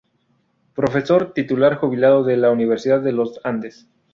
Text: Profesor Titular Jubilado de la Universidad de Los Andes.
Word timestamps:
Profesor 0.73 1.31
Titular 1.31 1.75
Jubilado 1.77 2.23
de 2.23 2.35
la 2.35 2.49
Universidad 2.49 3.01
de 3.01 3.11
Los 3.11 3.39
Andes. 3.43 3.87